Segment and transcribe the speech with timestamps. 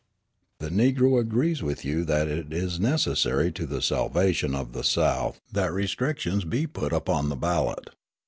[0.57, 5.39] "The Negro agrees with you that it is necessary to the salvation of the South
[5.51, 7.91] that restrictions be put upon the ballot.